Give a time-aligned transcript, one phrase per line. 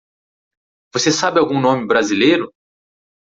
[0.93, 2.51] Você sabe algum nome brasileiro?